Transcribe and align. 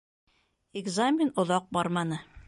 Экзамен 0.81 1.29
оҙаҡ 1.43 1.69
барманы 1.79 2.19